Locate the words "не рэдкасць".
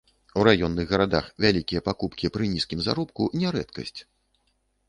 3.43-3.99